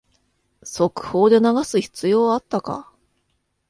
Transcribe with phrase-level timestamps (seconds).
[0.63, 2.91] 速報で流す必要あったか